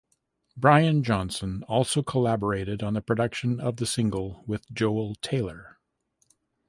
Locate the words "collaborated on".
2.01-2.95